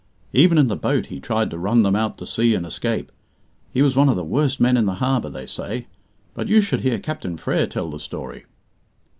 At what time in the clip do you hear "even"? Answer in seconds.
0.33-0.57